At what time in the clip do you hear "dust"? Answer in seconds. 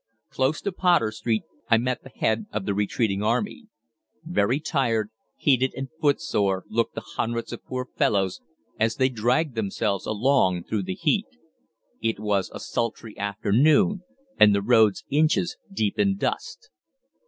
16.17-16.71